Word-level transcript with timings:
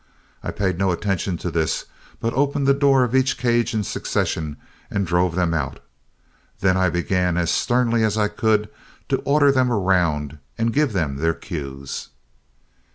I 0.41 0.49
paid 0.49 0.79
no 0.79 0.89
attention 0.91 1.37
to 1.37 1.51
this, 1.51 1.85
but 2.19 2.33
opened 2.33 2.65
the 2.65 2.73
door 2.73 3.03
of 3.03 3.13
each 3.15 3.37
cage 3.37 3.75
in 3.75 3.83
succession 3.83 4.57
and 4.89 5.05
drove 5.05 5.35
them 5.35 5.53
out. 5.53 5.79
Then 6.59 6.75
I 6.75 6.89
began 6.89 7.37
as 7.37 7.51
sternly 7.51 8.03
as 8.03 8.17
I 8.17 8.27
could 8.27 8.67
to 9.09 9.19
order 9.25 9.51
them 9.51 9.69
round 9.71 10.39
and 10.57 10.73
give 10.73 10.93
them 10.93 11.17
their 11.17 11.35
cues. 11.35 12.07